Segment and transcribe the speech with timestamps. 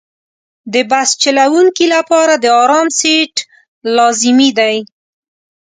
[0.73, 3.35] د بس چلوونکي لپاره د آرام سیټ
[3.95, 4.75] لازمي دی.